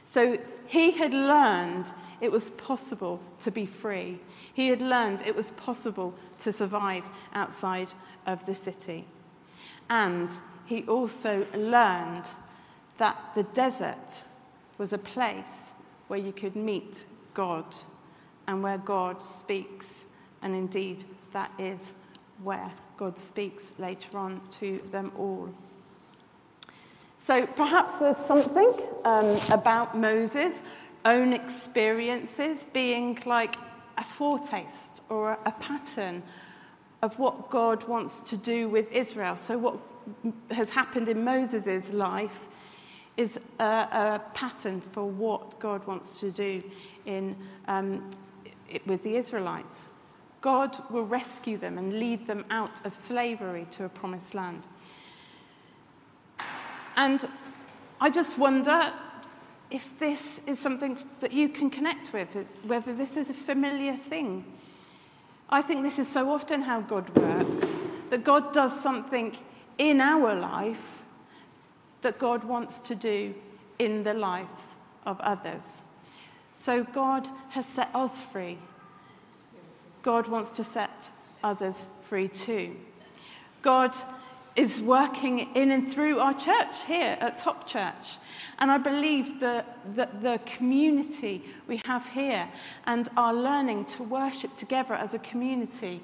So 0.05 0.37
he 0.67 0.91
had 0.91 1.15
learned 1.15 1.93
it 2.21 2.31
was 2.31 2.51
possible 2.51 3.23
to 3.39 3.51
be 3.51 3.65
free. 3.65 4.19
He 4.53 4.69
had 4.69 4.83
learned 4.83 5.23
it 5.23 5.35
was 5.35 5.51
possible 5.53 6.13
to 6.41 6.53
survive 6.53 7.09
outside 7.33 7.89
of 8.27 8.45
the 8.45 8.55
city. 8.55 9.07
And 9.89 10.29
he 10.67 10.83
also 10.83 11.47
learned 11.55 12.33
that 12.99 13.17
the 13.35 13.45
desert 13.45 14.25
was 14.77 14.93
a 14.93 14.99
place 14.99 15.73
where 16.07 16.21
you 16.21 16.33
could 16.33 16.55
meet 16.55 17.05
God 17.33 17.75
and 18.49 18.63
where 18.63 18.79
God 18.79 19.23
speaks. 19.23 20.07
And 20.43 20.55
indeed, 20.55 21.05
that 21.33 21.53
is 21.59 21.93
where 22.43 22.73
God 22.97 23.17
speaks 23.17 23.79
later 23.79 24.19
on 24.19 24.41
to 24.53 24.81
them 24.91 25.13
all. 25.17 25.51
So 27.19 27.47
perhaps 27.47 27.93
there's 28.01 28.27
something 28.27 28.73
um, 29.05 29.39
about 29.53 29.97
Moses' 29.97 30.65
own 31.05 31.33
experiences 31.33 32.65
being 32.65 33.19
like 33.27 33.57
a 33.97 34.05
foretaste 34.05 35.03
or 35.09 35.39
a 35.45 35.53
pattern 35.53 36.23
of 37.03 37.19
what 37.19 37.51
God 37.51 37.87
wants 37.87 38.21
to 38.23 38.37
do 38.37 38.69
with 38.69 38.91
Israel. 38.93 39.37
So, 39.37 39.59
what 39.59 39.79
has 40.51 40.71
happened 40.71 41.09
in 41.09 41.23
Moses' 41.23 41.93
life 41.93 42.49
is 43.17 43.39
a, 43.59 43.65
a, 43.65 44.23
pattern 44.33 44.81
for 44.81 45.05
what 45.05 45.59
God 45.59 45.87
wants 45.87 46.21
to 46.21 46.31
do 46.31 46.63
in, 47.05 47.37
um, 47.67 48.09
with 48.87 49.03
the 49.03 49.17
Israelites. 49.17 49.95
God 50.41 50.77
will 50.91 51.05
rescue 51.05 51.57
them 51.57 51.79
and 51.79 51.99
lead 51.99 52.27
them 52.27 52.45
out 52.51 52.85
of 52.85 52.95
slavery 52.95 53.67
to 53.73 53.85
a 53.85 53.89
promised 53.89 54.35
land. 54.35 54.67
And 56.97 57.25
I 58.01 58.11
just 58.11 58.39
wonder 58.39 58.93
if 59.71 59.99
this 59.99 60.47
is 60.47 60.59
something 60.59 60.99
that 61.21 61.33
you 61.33 61.49
can 61.49 61.71
connect 61.71 62.13
with, 62.13 62.47
whether 62.63 62.95
this 62.95 63.17
is 63.17 63.31
a 63.31 63.35
familiar 63.35 63.97
thing. 63.97 64.45
I 65.51 65.63
think 65.63 65.83
this 65.83 65.99
is 65.99 66.09
so 66.09 66.31
often 66.31 66.63
how 66.63 66.81
God 66.81 67.09
works, 67.17 67.81
that 68.11 68.25
God 68.25 68.53
does 68.53 68.81
something 68.81 69.37
in 69.79 70.01
our 70.01 70.35
life 70.35 71.03
that 72.03 72.19
God 72.19 72.45
wants 72.45 72.79
to 72.81 72.95
do 72.95 73.35
in 73.79 74.05
the 74.05 74.15
lives 74.15 74.79
of 75.07 75.21
others. 75.21 75.83
So 76.59 76.83
God 76.83 77.29
has 77.51 77.67
set 77.67 77.89
us 77.95 78.19
free. 78.19 78.59
God 80.03 80.27
wants 80.27 80.51
to 80.51 80.65
set 80.65 81.09
others 81.45 81.87
free 82.09 82.27
too. 82.27 82.75
God 83.63 83.95
is 84.57 84.83
working 84.83 85.55
in 85.55 85.71
and 85.71 85.89
through 85.89 86.19
our 86.19 86.35
church 86.35 86.83
here 86.85 87.17
at 87.21 87.39
Top 87.39 87.69
Church. 87.69 88.17
And 88.59 88.73
I 88.73 88.79
believe 88.79 89.39
that 89.39 89.79
the, 89.95 90.09
the 90.21 90.41
community 90.47 91.45
we 91.69 91.81
have 91.85 92.09
here 92.09 92.49
and 92.87 93.09
our 93.17 93.33
learning 93.33 93.85
to 93.85 94.03
worship 94.03 94.57
together 94.57 94.95
as 94.95 95.15
a 95.15 95.21
community 95.21 96.03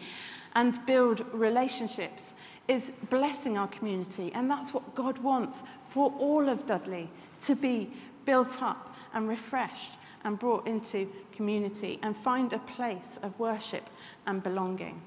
and 0.55 0.79
build 0.87 1.27
relationships 1.33 2.33
is 2.69 2.93
blessing 3.11 3.59
our 3.59 3.67
community. 3.67 4.31
And 4.33 4.49
that's 4.49 4.73
what 4.73 4.95
God 4.95 5.19
wants 5.19 5.65
for 5.89 6.13
all 6.21 6.49
of 6.49 6.65
Dudley 6.65 7.11
to 7.41 7.57
be 7.57 7.91
built 8.25 8.63
up 8.63 8.95
and 9.13 9.29
refreshed 9.29 9.99
and 10.25 10.39
brought 10.39 10.67
into 10.67 11.11
community 11.33 11.99
and 12.03 12.17
find 12.17 12.53
a 12.53 12.59
place 12.59 13.19
of 13.23 13.39
worship 13.39 13.89
and 14.27 14.43
belonging. 14.43 15.01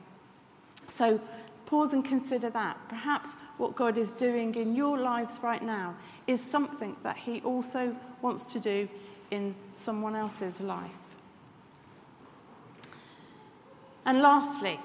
So 0.87 1.19
pause 1.65 1.93
and 1.93 2.03
consider 2.05 2.49
that. 2.51 2.77
Perhaps 2.87 3.35
what 3.57 3.75
God 3.75 3.97
is 3.97 4.11
doing 4.11 4.55
in 4.55 4.75
your 4.75 4.97
lives 4.97 5.39
right 5.43 5.61
now 5.61 5.95
is 6.27 6.41
something 6.41 6.95
that 7.03 7.17
He 7.17 7.41
also 7.41 7.95
wants 8.21 8.45
to 8.53 8.59
do 8.59 8.87
in 9.31 9.55
someone 9.73 10.15
else's 10.15 10.61
life. 10.61 10.91
And 14.05 14.21
lastly, 14.21 14.79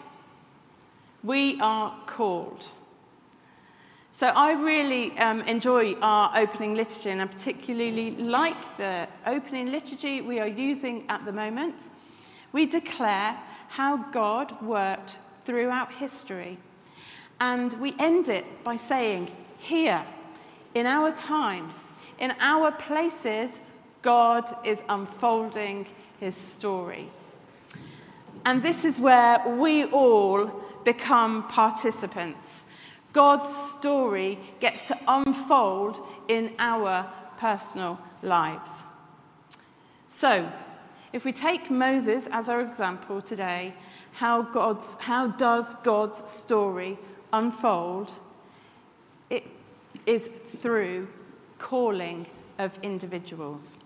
we 1.22 1.60
are 1.60 1.96
called. 2.06 2.66
So 4.14 4.26
I 4.26 4.52
really 4.52 5.16
um, 5.16 5.40
enjoy 5.42 5.94
our 5.94 6.30
opening 6.36 6.74
liturgy, 6.74 7.08
and 7.08 7.22
I 7.22 7.24
particularly 7.24 8.10
like 8.16 8.76
the 8.76 9.08
opening 9.26 9.72
liturgy 9.72 10.20
we 10.20 10.38
are 10.38 10.46
using 10.46 11.06
at 11.08 11.24
the 11.24 11.32
moment. 11.32 11.88
We 12.52 12.66
declare 12.66 13.38
how 13.68 13.96
God 14.12 14.60
worked 14.60 15.18
throughout 15.46 15.94
history. 15.94 16.58
And 17.40 17.72
we 17.80 17.94
end 17.98 18.28
it 18.28 18.44
by 18.62 18.76
saying, 18.76 19.30
Here, 19.58 20.04
in 20.74 20.84
our 20.84 21.10
time, 21.10 21.72
in 22.18 22.34
our 22.38 22.70
places, 22.70 23.62
God 24.02 24.44
is 24.62 24.82
unfolding 24.90 25.86
his 26.20 26.36
story. 26.36 27.08
And 28.44 28.62
this 28.62 28.84
is 28.84 29.00
where 29.00 29.42
we 29.56 29.86
all 29.86 30.50
become 30.84 31.48
participants. 31.48 32.66
God's 33.12 33.54
story 33.54 34.38
gets 34.60 34.88
to 34.88 34.98
unfold 35.06 36.00
in 36.28 36.52
our 36.58 37.10
personal 37.36 37.98
lives. 38.22 38.84
So, 40.08 40.50
if 41.12 41.24
we 41.24 41.32
take 41.32 41.70
Moses 41.70 42.26
as 42.30 42.48
our 42.48 42.60
example 42.60 43.20
today, 43.20 43.74
how, 44.12 44.42
God's, 44.42 44.96
how 45.00 45.28
does 45.28 45.74
God's 45.76 46.28
story 46.28 46.98
unfold? 47.32 48.12
It 49.28 49.44
is 50.06 50.28
through 50.28 51.08
calling 51.58 52.26
of 52.58 52.78
individuals. 52.82 53.78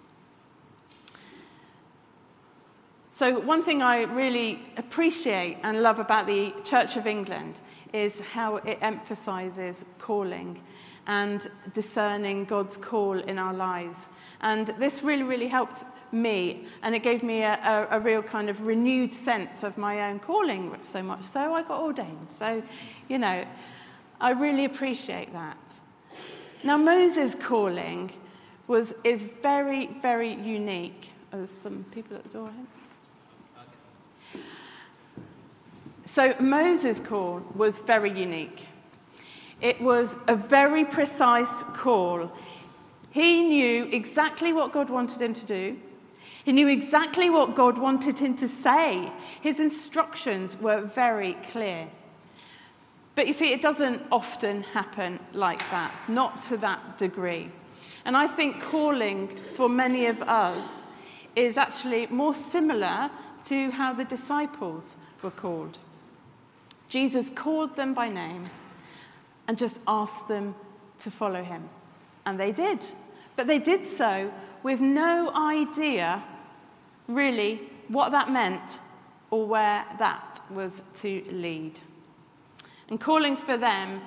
So, 3.11 3.41
one 3.41 3.63
thing 3.63 3.83
I 3.83 4.03
really 4.03 4.61
appreciate 4.77 5.59
and 5.63 5.83
love 5.83 5.99
about 5.99 6.27
the 6.27 6.53
Church 6.65 6.97
of 6.97 7.07
England 7.07 7.55
is 7.97 8.21
how 8.21 8.57
it 8.57 8.79
emphasizes 8.83 9.95
calling 9.99 10.63
and 11.07 11.49
discerning 11.73 12.45
God's 12.45 12.77
call 12.77 13.19
in 13.19 13.39
our 13.39 13.55
lives. 13.55 14.11
And 14.41 14.67
this 14.79 15.03
really, 15.03 15.23
really 15.23 15.49
helps 15.49 15.85
me, 16.13 16.67
and 16.83 16.95
it 16.95 17.03
gave 17.03 17.23
me 17.23 17.43
a, 17.43 17.55
a, 17.55 17.97
a, 17.97 18.01
real 18.01 18.23
kind 18.23 18.49
of 18.49 18.67
renewed 18.67 19.13
sense 19.13 19.63
of 19.63 19.77
my 19.77 20.09
own 20.09 20.19
calling 20.21 20.77
so 20.81 21.03
much 21.03 21.25
so 21.25 21.53
I 21.53 21.63
got 21.63 21.81
ordained. 21.81 22.31
So, 22.31 22.63
you 23.09 23.19
know, 23.19 23.45
I 24.21 24.31
really 24.31 24.65
appreciate 24.65 25.33
that. 25.33 25.81
Now, 26.63 26.77
Moses' 26.77 27.35
calling 27.35 28.13
was, 28.67 28.95
is 29.05 29.25
very, 29.25 29.87
very 30.01 30.33
unique. 30.33 31.11
There's 31.31 31.51
some 31.51 31.85
people 31.93 32.17
at 32.17 32.25
the 32.25 32.31
door 32.31 32.51
here. 32.51 32.76
So, 36.07 36.35
Moses' 36.39 37.01
call 37.01 37.43
was 37.55 37.81
very 37.81 38.17
unique. 38.17 38.69
It 39.61 39.81
was 39.81 40.19
a 40.29 40.37
very 40.37 40.85
precise 40.85 41.65
call. 41.65 42.31
He 43.11 43.43
knew 43.43 43.87
exactly 43.87 44.53
what 44.53 44.73
God 44.73 44.89
wanted 44.89 45.21
him 45.21 45.35
to 45.35 45.47
do. 45.47 45.77
He 46.45 46.53
knew 46.53 46.69
exactly 46.69 47.29
what 47.29 47.57
God 47.57 47.77
wanted 47.77 48.21
him 48.21 48.37
to 48.37 48.47
say. 48.47 49.13
His 49.41 49.59
instructions 49.59 50.57
were 50.61 50.81
very 50.81 51.35
clear. 51.51 51.89
But 53.17 53.27
you 53.27 53.33
see, 53.33 53.53
it 53.53 53.63
doesn't 53.63 54.03
often 54.13 54.63
happen 54.63 55.19
like 55.33 55.69
that, 55.71 55.93
not 56.07 56.41
to 56.43 56.57
that 56.59 56.99
degree. 56.99 57.51
And 58.05 58.17
I 58.17 58.29
think 58.29 58.63
calling 58.63 59.27
for 59.27 59.69
many 59.69 60.07
of 60.07 60.23
us 60.23 60.83
is 61.35 61.59
actually 61.59 62.07
more 62.07 62.35
similar 62.35 63.11
to 63.47 63.71
how 63.73 63.93
the 63.93 64.05
disciples 64.05 64.99
were 65.23 65.33
called. 65.33 65.81
Jesus 66.89 67.31
called 67.31 67.77
them 67.77 67.95
by 67.95 68.09
name 68.09 68.49
and 69.49 69.59
just 69.59 69.81
asked 69.87 70.29
them 70.29 70.55
to 70.99 71.11
follow 71.11 71.43
him. 71.43 71.69
And 72.25 72.39
they 72.39 72.53
did. 72.53 72.85
But 73.37 73.47
they 73.47 73.59
did 73.59 73.85
so 73.85 74.33
with 74.63 74.81
no 74.81 75.31
idea 75.35 76.23
really 77.09 77.61
what 77.89 78.11
that 78.13 78.31
meant 78.31 78.79
or 79.31 79.47
where 79.47 79.85
that 79.99 80.41
was 80.51 80.81
to 80.95 81.23
lead. 81.31 81.81
And 82.89 83.01
calling 83.01 83.37
for 83.37 83.57
them 83.57 84.01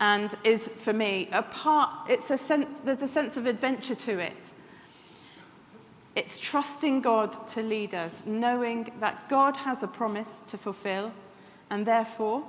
and 0.00 0.34
is 0.42 0.68
for 0.68 0.92
me 0.92 1.28
a 1.32 1.42
part 1.42 1.88
it's 2.10 2.28
a 2.30 2.36
sense 2.36 2.68
there's 2.84 3.02
a 3.02 3.08
sense 3.08 3.36
of 3.36 3.46
adventure 3.46 3.94
to 3.94 4.18
it. 4.18 4.52
It's 6.16 6.38
trusting 6.38 7.00
God 7.00 7.48
to 7.48 7.62
lead 7.62 7.92
us, 7.92 8.24
knowing 8.24 8.92
that 9.00 9.28
God 9.28 9.56
has 9.56 9.82
a 9.82 9.88
promise 9.88 10.40
to 10.42 10.56
fulfill, 10.56 11.12
and 11.74 11.84
therefore 11.84 12.44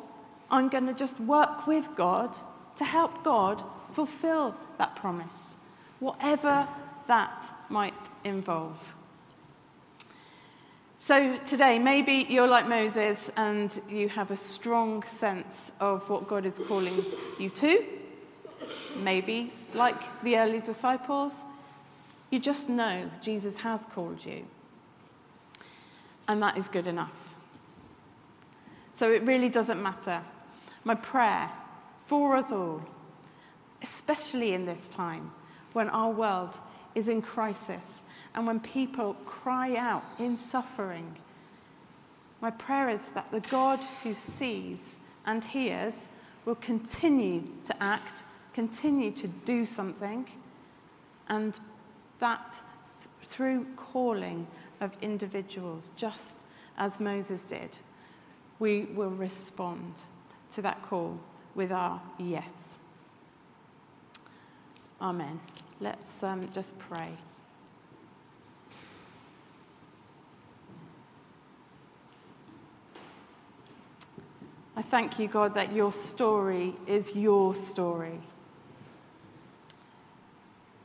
I'm 0.51 0.69
going 0.69 0.85
to 0.85 0.93
just 0.93 1.19
work 1.19 1.65
with 1.65 1.89
God 1.95 2.37
to 2.75 2.83
help 2.83 3.23
God 3.23 3.63
fulfill 3.91 4.53
that 4.77 4.95
promise, 4.95 5.55
whatever 5.99 6.67
that 7.07 7.43
might 7.67 7.95
involve. 8.23 8.93
So 10.99 11.39
today, 11.39 11.79
maybe 11.79 12.27
you're 12.29 12.47
like 12.47 12.67
Moses 12.67 13.31
and 13.35 13.79
you 13.89 14.09
have 14.09 14.29
a 14.29 14.35
strong 14.35 15.01
sense 15.01 15.71
of 15.79 16.07
what 16.07 16.27
God 16.27 16.45
is 16.45 16.59
calling 16.59 17.03
you 17.39 17.49
to. 17.49 17.83
Maybe, 19.01 19.51
like 19.73 20.21
the 20.21 20.37
early 20.37 20.59
disciples, 20.59 21.43
you 22.29 22.37
just 22.37 22.69
know 22.69 23.09
Jesus 23.23 23.57
has 23.57 23.85
called 23.85 24.23
you. 24.23 24.45
And 26.27 26.43
that 26.43 26.59
is 26.59 26.69
good 26.69 26.85
enough. 26.85 27.24
So 28.95 29.11
it 29.11 29.23
really 29.23 29.49
doesn't 29.49 29.81
matter. 29.81 30.21
My 30.83 30.95
prayer 30.95 31.51
for 32.05 32.35
us 32.35 32.51
all, 32.51 32.81
especially 33.81 34.53
in 34.53 34.65
this 34.65 34.87
time 34.87 35.31
when 35.73 35.89
our 35.89 36.11
world 36.11 36.57
is 36.95 37.09
in 37.09 37.21
crisis 37.21 38.03
and 38.33 38.47
when 38.47 38.59
people 38.59 39.15
cry 39.25 39.75
out 39.75 40.03
in 40.17 40.37
suffering. 40.37 41.17
My 42.41 42.51
prayer 42.51 42.89
is 42.89 43.09
that 43.09 43.31
the 43.31 43.41
God 43.41 43.83
who 44.03 44.13
sees 44.13 44.97
and 45.25 45.43
hears 45.43 46.07
will 46.45 46.55
continue 46.55 47.43
to 47.65 47.83
act, 47.83 48.23
continue 48.53 49.11
to 49.11 49.27
do 49.27 49.65
something, 49.65 50.25
and 51.27 51.59
that 52.19 52.51
th- 52.51 53.29
through 53.29 53.65
calling 53.75 54.47
of 54.79 54.95
individuals, 55.01 55.91
just 55.97 56.41
as 56.77 56.99
Moses 56.99 57.45
did, 57.45 57.79
we 58.59 58.83
will 58.83 59.09
respond 59.09 60.03
to 60.51 60.61
that 60.61 60.81
call 60.81 61.19
with 61.53 61.71
our 61.71 62.01
yes. 62.17 62.79
Amen. 65.01 65.39
Let's 65.79 66.23
um, 66.23 66.49
just 66.53 66.77
pray. 66.79 67.11
I 74.77 74.81
thank 74.81 75.19
you, 75.19 75.27
God, 75.27 75.55
that 75.55 75.73
your 75.73 75.91
story 75.91 76.73
is 76.85 77.15
your 77.15 77.55
story. 77.55 78.19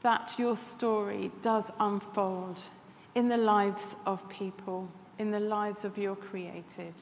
That 0.02 0.34
your 0.38 0.56
story 0.56 1.32
does 1.42 1.72
unfold 1.80 2.62
in 3.14 3.28
the 3.28 3.36
lives 3.36 3.96
of 4.06 4.28
people, 4.28 4.88
in 5.18 5.32
the 5.32 5.40
lives 5.40 5.84
of 5.84 5.98
your 5.98 6.14
created, 6.14 6.94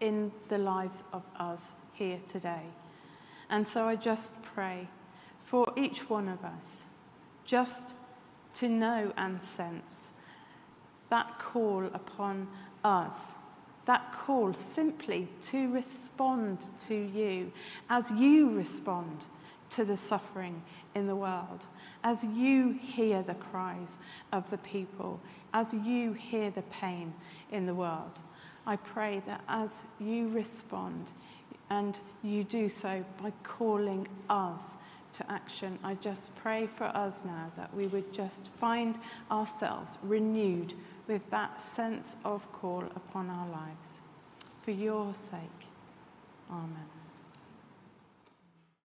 in 0.00 0.32
the 0.48 0.58
lives 0.58 1.04
of 1.12 1.24
us 1.38 1.76
here 1.94 2.20
today. 2.26 2.62
And 3.48 3.66
so 3.66 3.86
I 3.86 3.96
just 3.96 4.42
pray 4.42 4.88
for 5.44 5.72
each 5.76 6.10
one 6.10 6.28
of 6.28 6.44
us 6.44 6.86
just 7.44 7.94
to 8.54 8.68
know 8.68 9.12
and 9.16 9.40
sense 9.40 10.14
that 11.08 11.38
call 11.38 11.84
upon 11.94 12.48
us, 12.84 13.34
that 13.86 14.12
call 14.12 14.52
simply 14.52 15.28
to 15.40 15.70
respond 15.72 16.66
to 16.80 16.94
you 16.94 17.52
as 17.88 18.10
you 18.10 18.50
respond 18.50 19.26
to 19.70 19.84
the 19.84 19.96
suffering 19.96 20.62
in 20.94 21.06
the 21.06 21.16
world, 21.16 21.66
as 22.02 22.24
you 22.24 22.72
hear 22.72 23.22
the 23.22 23.34
cries 23.34 23.98
of 24.32 24.50
the 24.50 24.58
people, 24.58 25.20
as 25.52 25.74
you 25.74 26.12
hear 26.12 26.50
the 26.50 26.62
pain 26.62 27.12
in 27.52 27.66
the 27.66 27.74
world. 27.74 28.20
I 28.66 28.76
pray 28.76 29.22
that 29.26 29.42
as 29.48 29.86
you 30.00 30.28
respond, 30.28 31.12
and 31.70 31.98
you 32.22 32.44
do 32.44 32.68
so 32.68 33.04
by 33.22 33.32
calling 33.42 34.06
us 34.28 34.76
to 35.12 35.30
action. 35.30 35.78
I 35.82 35.94
just 35.94 36.36
pray 36.36 36.68
for 36.76 36.84
us 36.84 37.24
now 37.24 37.50
that 37.56 37.74
we 37.74 37.86
would 37.86 38.12
just 38.12 38.48
find 38.48 38.98
ourselves 39.30 39.98
renewed 40.02 40.74
with 41.06 41.28
that 41.30 41.60
sense 41.60 42.16
of 42.24 42.50
call 42.52 42.84
upon 42.94 43.30
our 43.30 43.48
lives. 43.48 44.00
For 44.62 44.72
your 44.72 45.14
sake, 45.14 45.40
Amen. 46.50 46.95